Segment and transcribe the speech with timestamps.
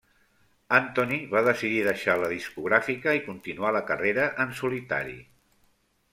[0.77, 5.17] Antony va decidir deixar la discogràfica i continuar la carrera en solitari.